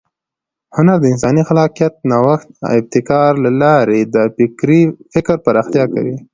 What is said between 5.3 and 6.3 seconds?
پراختیا کوي.